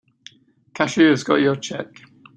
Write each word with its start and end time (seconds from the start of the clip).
Cashier's 0.73 1.23
got 1.23 1.41
your 1.41 1.55
check. 1.57 2.01